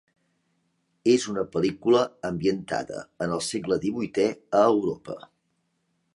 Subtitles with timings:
[1.11, 2.01] És una pel·lícula
[2.31, 4.27] ambientada en el segle divuitè
[4.63, 5.21] a Europa.